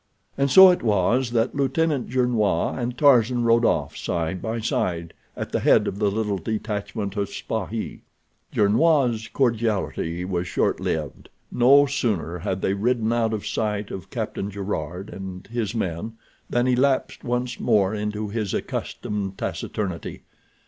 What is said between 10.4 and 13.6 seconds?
short lived. No sooner had they ridden out of